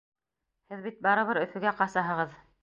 Һеҙ 0.73 0.81
бит 0.85 0.97
барыбер 1.09 1.41
Өфөгә 1.43 1.75
ҡасаһығыҙ. 1.83 2.35